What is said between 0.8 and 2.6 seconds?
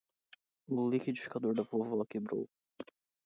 liquidificador da vovó quebrou.